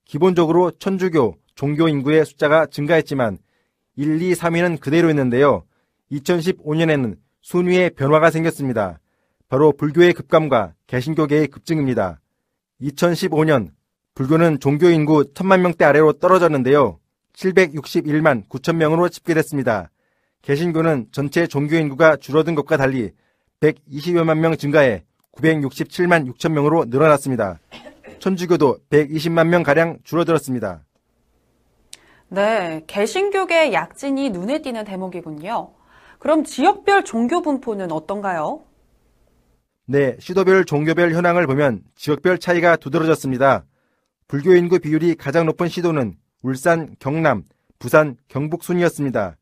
기본적으로 0.04 0.72
천주교 0.72 1.38
종교 1.56 1.88
인구의 1.88 2.26
숫자가 2.26 2.66
증가했지만 2.66 3.38
1, 3.96 4.22
2, 4.22 4.34
3위는 4.34 4.82
그대로였는데요. 4.82 5.64
2015년에는 6.12 7.18
순위에 7.42 7.90
변화가 7.92 8.30
생겼습니다. 8.30 9.00
바로 9.50 9.72
불교의 9.72 10.14
급감과 10.14 10.74
개신교계의 10.86 11.48
급증입니다. 11.48 12.22
2015년 12.82 13.70
불교는 14.14 14.60
종교 14.60 14.90
인구 14.90 15.24
1000만 15.34 15.62
명대 15.62 15.86
아래로 15.86 16.14
떨어졌는데요. 16.14 17.00
761만 17.34 18.48
9천 18.48 18.76
명으로 18.76 19.10
집계됐습니다. 19.10 19.90
개신교는 20.44 21.08
전체 21.12 21.48
종교 21.48 21.78
인구가 21.78 22.16
줄어든 22.16 22.54
것과 22.54 22.78
달리 22.78 23.12
120여만 23.60 24.38
명 24.38 24.56
증가해 24.56 25.04
967만 25.32 26.32
6천 26.32 26.52
명으로 26.52 26.86
늘어났습니다. 26.86 27.60
천주교도 28.20 28.78
120만 28.92 29.48
명 29.48 29.64
가량 29.64 29.98
줄어들었습니다. 30.04 30.84
네, 32.28 32.84
개신교계 32.86 33.74
약진이 33.74 34.30
눈에 34.30 34.62
띄는 34.62 34.86
대목이군요. 34.86 35.72
그럼 36.20 36.44
지역별 36.44 37.06
종교 37.06 37.42
분포는 37.42 37.92
어떤가요? 37.92 38.69
네, 39.92 40.16
시도별 40.20 40.66
종교별 40.66 41.16
현황을 41.16 41.48
보면 41.48 41.82
지역별 41.96 42.38
차이가 42.38 42.76
두드러졌습니다. 42.76 43.66
불교 44.28 44.54
인구 44.54 44.78
비율이 44.78 45.16
가장 45.16 45.48
높은 45.48 45.68
시도는 45.68 46.14
울산, 46.44 46.96
경남, 47.00 47.42
부산, 47.80 48.16
경북 48.28 48.64
순이었습니다. 48.64 49.36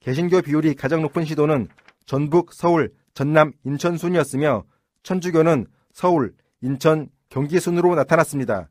개신교 0.00 0.42
비율이 0.42 0.74
가장 0.74 1.02
높은 1.02 1.24
시도는 1.24 1.68
전북, 2.04 2.52
서울, 2.52 2.90
전남, 3.14 3.52
인천 3.62 3.96
순이었으며 3.96 4.64
천주교는 5.04 5.66
서울, 5.92 6.34
인천, 6.62 7.06
경기 7.28 7.60
순으로 7.60 7.94
나타났습니다. 7.94 8.70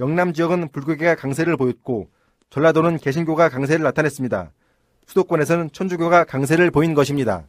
영남 0.00 0.32
지역은 0.32 0.72
불교계가 0.72 1.14
강세를 1.14 1.56
보였고 1.56 2.10
전라도는 2.50 2.98
개신교가 2.98 3.50
강세를 3.50 3.84
나타냈습니다. 3.84 4.50
수도권에서는 5.06 5.70
천주교가 5.70 6.24
강세를 6.24 6.72
보인 6.72 6.94
것입니다. 6.94 7.46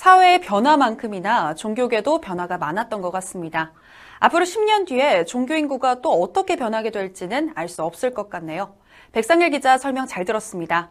사회의 0.00 0.40
변화만큼이나 0.40 1.54
종교계도 1.54 2.22
변화가 2.22 2.56
많았던 2.56 3.02
것 3.02 3.10
같습니다. 3.10 3.74
앞으로 4.18 4.46
10년 4.46 4.86
뒤에 4.86 5.26
종교 5.26 5.52
인구가 5.52 6.00
또 6.00 6.10
어떻게 6.22 6.56
변하게 6.56 6.90
될지는 6.90 7.52
알 7.54 7.68
수 7.68 7.82
없을 7.82 8.14
것 8.14 8.30
같네요. 8.30 8.74
백상일 9.12 9.50
기자 9.50 9.76
설명 9.76 10.06
잘 10.06 10.24
들었습니다. 10.24 10.90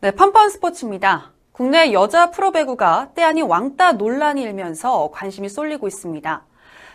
네, 0.00 0.10
펀펀 0.12 0.48
스포츠입니다. 0.48 1.33
국내 1.54 1.92
여자 1.92 2.32
프로배구가 2.32 3.10
때 3.14 3.22
아닌 3.22 3.44
왕따 3.44 3.92
논란이 3.92 4.42
일면서 4.42 5.10
관심이 5.12 5.48
쏠리고 5.48 5.86
있습니다. 5.86 6.44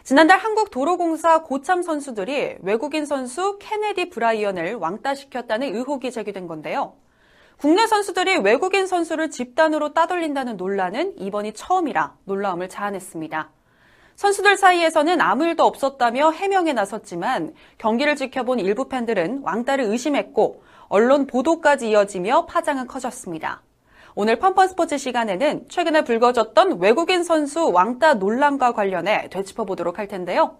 지난달 0.04 0.38
한국도로공사 0.38 1.44
고참 1.44 1.82
선수들이 1.82 2.58
외국인 2.62 3.06
선수 3.06 3.58
케네디 3.62 4.10
브라이언을 4.10 4.76
왕따시켰다는 4.76 5.74
의혹이 5.74 6.12
제기된 6.12 6.48
건데요. 6.48 6.96
국내 7.58 7.88
선수들이 7.88 8.40
외국인 8.40 8.86
선수를 8.86 9.32
집단으로 9.32 9.94
따돌린다는 9.94 10.58
논란은 10.58 11.14
이번이 11.18 11.54
처음이라 11.54 12.16
놀라움을 12.26 12.68
자아냈습니다. 12.68 13.52
선수들 14.18 14.58
사이에서는 14.58 15.22
아무 15.22 15.46
일도 15.46 15.64
없었다며 15.64 16.32
해명에 16.32 16.74
나섰지만 16.74 17.54
경기를 17.78 18.18
지켜본 18.18 18.60
일부 18.60 18.90
팬들은 18.90 19.40
왕따를 19.42 19.86
의심했고 19.86 20.64
언론 20.90 21.28
보도까지 21.28 21.92
이어지며 21.92 22.46
파장은 22.48 22.88
커졌습니다. 22.88 23.62
오늘 24.16 24.38
펀펀 24.38 24.68
스포츠 24.68 24.98
시간에는 24.98 25.70
최근에 25.70 26.04
불거졌던 26.04 26.80
외국인 26.80 27.24
선수 27.24 27.72
왕따 27.72 28.16
논란과 28.16 28.74
관련해 28.74 29.30
되짚어 29.30 29.66
보도록 29.66 30.00
할 30.00 30.08
텐데요. 30.08 30.58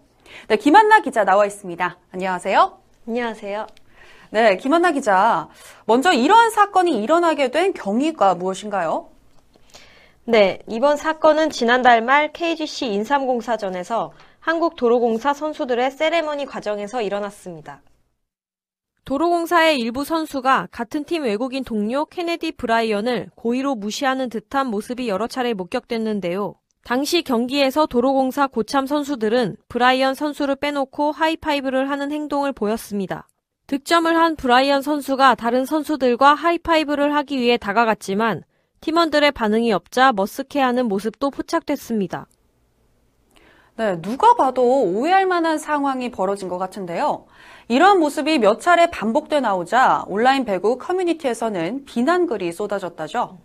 네, 0.48 0.56
김한나 0.56 1.00
기자 1.02 1.24
나와 1.24 1.46
있습니다. 1.46 1.98
안녕하세요. 2.12 2.78
안녕하세요. 3.08 3.68
네, 4.32 4.58
김한나 4.58 4.92
기자. 4.92 5.50
먼저 5.86 6.14
이러한 6.14 6.52
사건이 6.52 7.02
일어나게 7.02 7.50
된 7.50 7.74
경위가 7.74 8.36
무엇인가요? 8.36 9.10
네, 10.26 10.60
이번 10.68 10.98
사건은 10.98 11.50
지난달 11.50 12.04
말 12.04 12.32
KGC 12.32 12.94
인삼공사전에서 12.94 14.14
한국도로공사 14.42 15.34
선수들의 15.34 15.90
세레머니 15.90 16.46
과정에서 16.46 17.02
일어났습니다. 17.02 17.82
도로공사의 19.06 19.80
일부 19.80 20.04
선수가 20.04 20.68
같은 20.72 21.04
팀 21.04 21.24
외국인 21.24 21.64
동료 21.64 22.06
케네디 22.06 22.54
브라이언을 22.54 23.30
고의로 23.36 23.76
무시하는 23.76 24.30
듯한 24.30 24.68
모습이 24.68 25.08
여러 25.08 25.28
차례 25.28 25.54
목격됐는데요. 25.54 26.56
당시 26.84 27.22
경기에서 27.24 27.86
도로공사 27.86 28.48
고참 28.48 28.86
선수들은 28.86 29.58
브라이언 29.68 30.14
선수를 30.14 30.56
빼놓고 30.56 31.12
하이파이브를 31.12 31.90
하는 31.90 32.12
행동을 32.12 32.54
보였습니다. 32.54 33.28
득점을 33.68 34.16
한 34.16 34.36
브라이언 34.36 34.82
선수가 34.82 35.36
다른 35.36 35.66
선수들과 35.66 36.34
하이파이브를 36.34 37.14
하기 37.16 37.40
위해 37.40 37.58
다가갔지만 37.58 38.44
팀원들의 38.82 39.32
반응이 39.32 39.74
없자 39.74 40.14
머쓱해하는 40.14 40.84
모습도 40.84 41.32
포착됐습니다. 41.32 42.28
네, 43.80 44.02
누가 44.02 44.34
봐도 44.34 44.62
오해할 44.84 45.26
만한 45.26 45.58
상황이 45.58 46.12
벌어진 46.12 46.50
것 46.50 46.58
같은데요. 46.58 47.24
이러한 47.70 48.02
모습이 48.02 48.38
몇 48.38 48.60
차례 48.60 48.92
반복돼 48.92 49.40
나오자 49.40 50.04
온라인 50.10 50.44
배구 50.44 50.80
커뮤니티에서는 50.80 51.86
비난글이 51.86 52.52
쏟아졌다죠. 52.52 53.38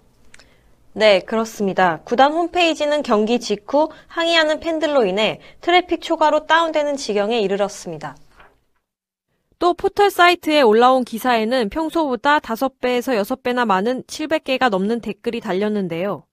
네, 0.93 1.21
그렇습니다. 1.21 2.01
구단 2.03 2.33
홈페이지는 2.33 3.05
경기 3.05 3.39
직후 3.39 3.91
항의하는 4.09 4.59
팬들로 4.59 5.07
인해 5.07 5.39
트래픽 5.61 6.03
초과로 6.03 6.47
다운되는 6.47 6.97
지경에 6.97 7.39
이르렀습니다. 7.39 8.17
또 9.61 9.73
포털 9.73 10.11
사이트에 10.11 10.63
올라온 10.63 11.05
기사에는 11.05 11.69
평소보다 11.69 12.41
5배에서 12.41 13.23
6배나 13.23 13.67
많은 13.67 14.03
700개가 14.03 14.69
넘는 14.69 15.01
댓글이 15.01 15.39
달렸는데요. 15.39 16.25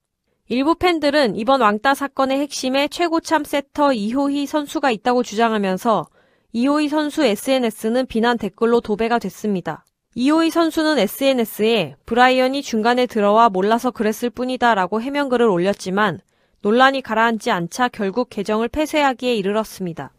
일부 0.48 0.74
팬들은 0.74 1.36
이번 1.36 1.60
왕따 1.60 1.94
사건의 1.94 2.40
핵심에 2.40 2.88
최고참 2.88 3.44
세터 3.44 3.92
이호희 3.92 4.46
선수가 4.46 4.90
있다고 4.90 5.22
주장하면서 5.22 6.08
이호희 6.52 6.88
선수 6.88 7.24
SNS는 7.24 8.06
비난 8.06 8.36
댓글로 8.38 8.80
도배가 8.80 9.20
됐습니다. 9.20 9.84
이호희 10.14 10.50
선수는 10.50 10.98
SNS에 10.98 11.94
브라이언이 12.04 12.62
중간에 12.62 13.06
들어와 13.06 13.48
몰라서 13.48 13.90
그랬을 13.90 14.30
뿐이다 14.30 14.74
라고 14.74 15.00
해명글을 15.00 15.46
올렸지만 15.46 16.20
논란이 16.60 17.02
가라앉지 17.02 17.50
않자 17.50 17.88
결국 17.88 18.28
계정을 18.28 18.68
폐쇄하기에 18.68 19.34
이르렀습니다. 19.36 20.12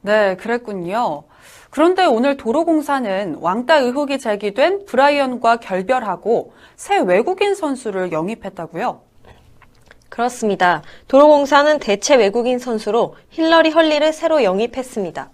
네, 0.00 0.36
그랬군요. 0.36 1.24
그런데 1.70 2.04
오늘 2.04 2.36
도로공사는 2.36 3.36
왕따 3.40 3.78
의혹이 3.78 4.18
제기된 4.18 4.86
브라이언과 4.86 5.56
결별하고 5.56 6.52
새 6.76 6.98
외국인 6.98 7.54
선수를 7.54 8.10
영입했다고요? 8.10 9.02
그렇습니다. 10.08 10.82
도로공사는 11.06 11.78
대체 11.78 12.16
외국인 12.16 12.58
선수로 12.58 13.14
힐러리 13.30 13.70
헐리를 13.70 14.12
새로 14.12 14.42
영입했습니다. 14.42 15.30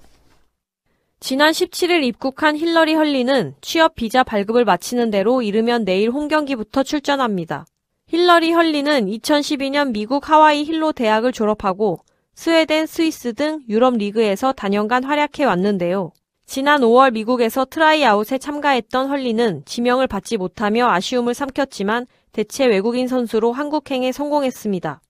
지난 1.19 1.51
17일 1.53 2.05
입국한 2.05 2.59
힐러리 2.59 2.95
헐리는 2.95 3.55
취업 3.63 3.95
비자 3.95 4.23
발급을 4.23 4.67
마치는 4.67 5.11
대로 5.11 5.41
이르면 5.41 5.87
내일 5.87 6.11
홈 6.11 6.29
경기부터 6.29 6.83
출전합니다. 6.83 7.65
힐러리 8.09 8.53
헐리는 8.53 9.07
2012년 9.07 9.93
미국 9.93 10.29
하와이 10.29 10.65
힐로 10.65 10.93
대학을 10.93 11.33
졸업하고 11.33 12.01
스웨덴, 12.35 12.85
스위스 12.85 13.33
등 13.33 13.61
유럽 13.71 13.97
리그에서 13.97 14.53
다년간 14.53 15.05
활약해 15.05 15.45
왔는데요. 15.45 16.13
지난 16.47 16.81
5월 16.81 17.13
미국에서 17.13 17.65
트라이아웃에 17.65 18.39
참가했던 18.39 19.09
헐리는 19.09 19.65
지명을 19.67 20.07
받지 20.07 20.37
못하며 20.37 20.89
아쉬움을 20.89 21.35
삼켰지만 21.35 22.07
대체 22.33 22.67
외국인 22.67 23.09
선수로 23.09 23.53
한국행에 23.53 24.13
성공했습니다. 24.13 25.01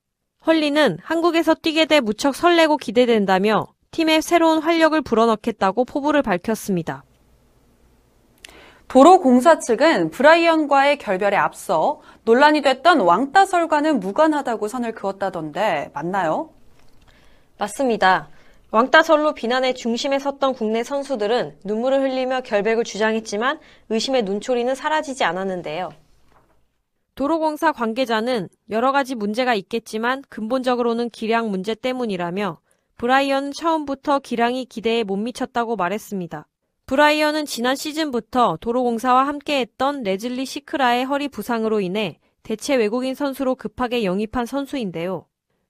헐리는 0.46 0.98
한국에서 1.02 1.54
뛰게 1.54 1.84
돼 1.84 2.00
무척 2.00 2.34
설레고 2.34 2.78
기대된다며 2.78 3.66
팀에 3.90 4.22
새로운 4.22 4.62
활력을 4.62 5.02
불어넣겠다고 5.02 5.84
포부를 5.84 6.22
밝혔습니다. 6.22 7.04
도로공사 8.88 9.58
측은 9.58 10.10
브라이언과의 10.10 10.98
결별에 10.98 11.36
앞서 11.36 12.00
논란이 12.24 12.62
됐던 12.62 13.00
왕따설과는 13.00 14.00
무관하다고 14.00 14.68
선을 14.68 14.92
그었다던데 14.92 15.90
맞나요? 15.92 16.50
맞습니다. 17.58 18.28
왕따설로 18.72 19.34
비난의 19.34 19.74
중심에 19.74 20.18
섰던 20.18 20.54
국내 20.54 20.82
선수들은 20.82 21.60
눈물을 21.64 22.00
흘리며 22.00 22.40
결백을 22.40 22.82
주장했지만 22.84 23.60
의심의 23.90 24.24
눈초리는 24.24 24.74
사라지지 24.74 25.22
않았는데요. 25.24 25.90
도로공사 27.14 27.72
관계자는 27.72 28.48
여러 28.70 28.92
가지 28.92 29.14
문제가 29.14 29.54
있겠지만 29.54 30.22
근본적으로는 30.28 31.10
기량 31.10 31.50
문제 31.50 31.74
때문이라며 31.74 32.60
브라이언은 32.96 33.52
처음부터 33.52 34.18
기량이 34.18 34.64
기대에 34.64 35.04
못 35.04 35.16
미쳤다고 35.16 35.76
말했습니다. 35.76 36.46
브라이언은 36.86 37.46
지난 37.46 37.76
시즌부터 37.76 38.58
도로공사와 38.60 39.26
함께했던 39.26 40.02
레즐리 40.02 40.44
시크라의 40.44 41.04
허리 41.04 41.28
부상으로 41.28 41.80
인해 41.80 42.18
대체 42.42 42.74
외국인 42.76 43.14
선수로 43.14 43.54
급하게 43.54 44.04
영입한 44.04 44.46
선수인데요. 44.46 45.26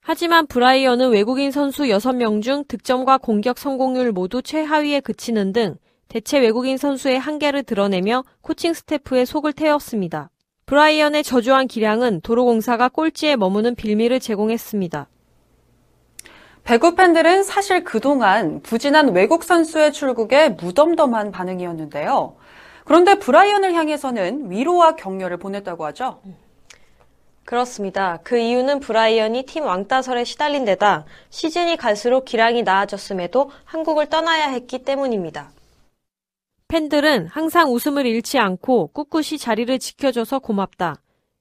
하지만 0.09 0.47
브라이언은 0.47 1.11
외국인 1.11 1.51
선수 1.51 1.83
6명 1.83 2.41
중 2.41 2.63
득점과 2.69 3.19
공격 3.19 3.59
성공률 3.59 4.13
모두 4.13 4.41
최하위에 4.41 5.01
그치는 5.01 5.53
등 5.53 5.75
대체 6.07 6.39
외국인 6.39 6.77
선수의 6.77 7.19
한계를 7.19 7.65
드러내며 7.65 8.23
코칭 8.41 8.73
스태프의 8.73 9.27
속을 9.27 9.53
태웠습니다. 9.53 10.31
브라이언의 10.67 11.25
저조한 11.25 11.67
기량은 11.67 12.21
도로공사가 12.21 12.89
꼴찌에 12.89 13.35
머무는 13.35 13.75
빌미를 13.75 14.21
제공했습니다. 14.21 15.09
배구 16.63 16.95
팬들은 16.95 17.43
사실 17.43 17.83
그동안 17.83 18.63
부진한 18.63 19.13
외국 19.13 19.43
선수의 19.43 19.93
출국에 19.93 20.51
무덤덤한 20.51 21.33
반응이었는데요. 21.33 22.37
그런데 22.85 23.17
브라이언을 23.17 23.75
향해서는 23.75 24.53
위로와 24.53 24.95
격려를 24.95 25.39
보냈다고 25.39 25.85
하죠. 25.87 26.21
그렇습니다. 27.47 28.19
그 28.25 28.37
이유는 28.37 28.81
브라이언이 28.81 29.45
팀 29.45 29.65
왕따설에 29.65 30.25
시달린 30.25 30.65
데다 30.65 31.07
시즌이 31.31 31.77
갈수록 31.77 32.25
기량이 32.25 32.65
나아졌음에도 32.65 33.53
한국을 33.65 34.07
떠나야 34.11 34.49
했기 34.49 34.81
때문입니다. 34.81 35.51
팬들은 36.67 37.29
항상 37.29 37.73
웃음을 37.73 38.05
잃지 38.05 38.41
않고 38.41 38.89
꿋꿋이 38.89 39.39
자리를 39.39 39.79
지켜줘서 39.79 40.41
고맙다. 40.41 40.97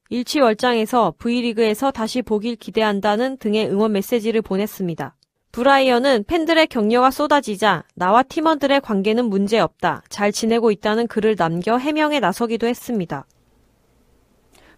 일취월장에서 0.08 1.14
V리그에서 1.18 1.90
다시 1.90 2.22
보길 2.22 2.54
기대한다는 2.54 3.36
등의 3.38 3.68
응원 3.68 3.90
메시지를 3.90 4.42
보냈습니다. 4.42 5.16
브라이언은 5.50 6.24
팬들의 6.28 6.68
격려가 6.68 7.10
쏟아지자 7.10 7.82
나와 7.96 8.22
팀원들의 8.22 8.80
관계는 8.82 9.24
문제없다. 9.24 10.04
잘 10.08 10.30
지내고 10.30 10.70
있다는 10.70 11.08
글을 11.08 11.34
남겨 11.34 11.78
해명에 11.78 12.20
나서기도 12.20 12.68
했습니다. 12.68 13.26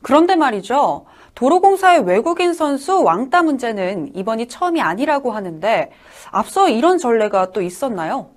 그런데 0.01 0.37
말이죠. 0.37 1.05
도로공사의 1.35 2.05
외국인 2.05 2.53
선수 2.53 3.03
왕따 3.03 3.43
문제는 3.43 4.17
이번이 4.17 4.49
처음이 4.49 4.81
아니라고 4.81 5.33
하는데 5.33 5.91
앞서 6.31 6.69
이런 6.69 6.99
전례가 6.99 7.53
또 7.53 7.63
있었나요? 7.63 8.31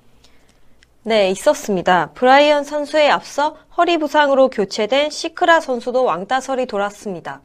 네, 1.04 1.32
있었습니다. 1.32 2.12
브라이언 2.12 2.64
선수에 2.64 3.10
앞서 3.10 3.58
허리 3.76 3.98
부상으로 3.98 4.50
교체된 4.50 5.10
시크라 5.10 5.60
선수도 5.60 6.04
왕따설이 6.04 6.68
돌았습니다. 6.68 7.42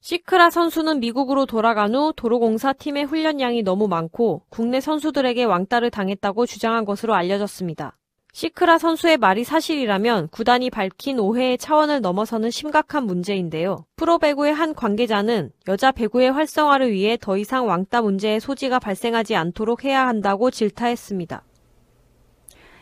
시크라 0.00 0.50
선수는 0.50 1.00
미국으로 1.00 1.46
돌아간 1.46 1.94
후 1.94 2.12
도로공사 2.16 2.72
팀의 2.72 3.04
훈련량이 3.04 3.62
너무 3.62 3.88
많고 3.88 4.42
국내 4.48 4.80
선수들에게 4.80 5.44
왕따를 5.44 5.90
당했다고 5.90 6.46
주장한 6.46 6.84
것으로 6.84 7.14
알려졌습니다. 7.14 7.96
시크라 8.36 8.76
선수의 8.76 9.16
말이 9.16 9.44
사실이라면 9.44 10.28
구단이 10.28 10.68
밝힌 10.68 11.18
오해의 11.18 11.56
차원을 11.56 12.02
넘어서는 12.02 12.50
심각한 12.50 13.04
문제인데요. 13.04 13.86
프로 13.96 14.18
배구의 14.18 14.52
한 14.52 14.74
관계자는 14.74 15.52
여자 15.68 15.90
배구의 15.90 16.32
활성화를 16.32 16.92
위해 16.92 17.16
더 17.18 17.38
이상 17.38 17.66
왕따 17.66 18.02
문제의 18.02 18.40
소지가 18.40 18.78
발생하지 18.78 19.36
않도록 19.36 19.84
해야 19.84 20.06
한다고 20.06 20.50
질타했습니다. 20.50 21.44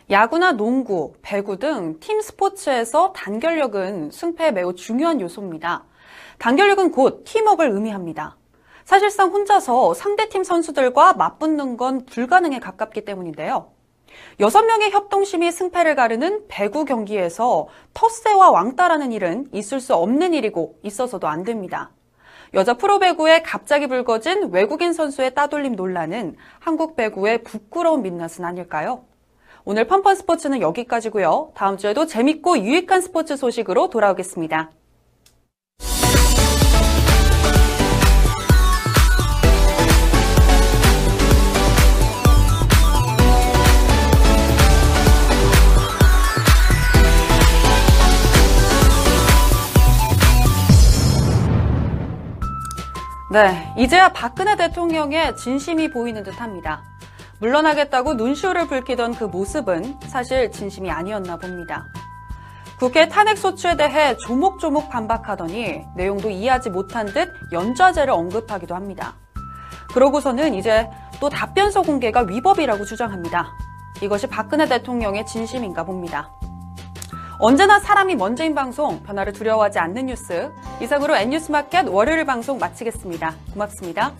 야구나 0.09 0.51
농구, 0.51 1.13
배구 1.21 1.57
등 1.57 2.01
팀 2.01 2.19
스포츠에서 2.19 3.13
단결력은 3.13 4.11
승패에 4.11 4.51
매우 4.51 4.75
중요한 4.75 5.21
요소입니다. 5.21 5.85
단결력은 6.37 6.91
곧 6.91 7.23
팀워크를 7.23 7.71
의미합니다. 7.71 8.35
사실상 8.83 9.29
혼자서 9.29 9.93
상대팀 9.93 10.43
선수들과 10.43 11.13
맞붙는 11.13 11.77
건 11.77 12.05
불가능에 12.05 12.59
가깝기 12.59 13.05
때문인데요. 13.05 13.74
6명의 14.39 14.91
협동심이 14.91 15.51
승패를 15.51 15.95
가르는 15.95 16.45
배구 16.47 16.85
경기에서 16.85 17.67
텃세와 17.93 18.51
왕따라는 18.51 19.11
일은 19.11 19.47
있을 19.53 19.79
수 19.79 19.95
없는 19.95 20.33
일이고 20.33 20.79
있어서도 20.83 21.27
안 21.27 21.43
됩니다. 21.43 21.91
여자 22.53 22.75
프로배구에 22.75 23.41
갑자기 23.41 23.87
불거진 23.87 24.51
외국인 24.51 24.93
선수의 24.93 25.33
따돌림 25.33 25.75
논란은 25.75 26.35
한국 26.59 26.95
배구의 26.95 27.43
부끄러운 27.43 28.01
민낯은 28.01 28.45
아닐까요? 28.45 29.03
오늘 29.65 29.87
펀펀 29.87 30.15
스포츠는 30.15 30.61
여기까지고요. 30.61 31.51
다음 31.55 31.77
주에도 31.77 32.05
재밌고 32.05 32.59
유익한 32.59 33.01
스포츠 33.01 33.35
소식으로 33.35 33.89
돌아오겠습니다. 33.89 34.71
네, 53.35 53.73
이제야 53.77 54.13
박근혜 54.13 54.55
대통령의 54.55 55.35
진심이 55.35 55.89
보이는 55.89 56.23
듯 56.23 56.39
합니다. 56.39 56.81
물러나겠다고 57.41 58.13
눈시울을 58.13 58.69
붉히던 58.69 59.15
그 59.15 59.25
모습은 59.25 59.99
사실 60.07 60.49
진심이 60.53 60.89
아니었나 60.89 61.35
봅니다. 61.35 61.85
국회 62.79 63.09
탄핵 63.09 63.37
소추에 63.37 63.75
대해 63.75 64.15
조목조목 64.19 64.87
반박하더니 64.87 65.83
내용도 65.97 66.29
이해하지 66.29 66.69
못한 66.69 67.07
듯 67.07 67.29
연좌제를 67.51 68.13
언급하기도 68.13 68.73
합니다. 68.73 69.15
그러고서는 69.93 70.53
이제 70.53 70.89
또 71.19 71.27
답변서 71.27 71.81
공개가 71.81 72.21
위법이라고 72.21 72.85
주장합니다. 72.85 73.49
이것이 74.01 74.27
박근혜 74.27 74.65
대통령의 74.65 75.25
진심인가 75.25 75.83
봅니다. 75.83 76.31
언제나 77.39 77.79
사람이 77.79 78.15
먼저인 78.15 78.55
방송, 78.55 79.03
변화를 79.03 79.33
두려워하지 79.33 79.79
않는 79.79 80.05
뉴스. 80.05 80.49
이상으로 80.81 81.15
N뉴스마켓 81.15 81.87
월요일 81.89 82.25
방송 82.25 82.57
마치겠습니다. 82.57 83.35
고맙습니다. 83.53 84.13